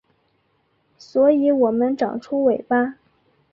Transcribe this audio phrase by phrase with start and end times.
[0.97, 2.95] 所以我们长出尾巴